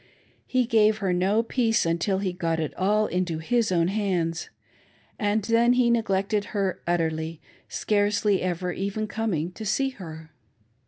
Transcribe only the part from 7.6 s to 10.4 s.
scarcely ever even coming to see her.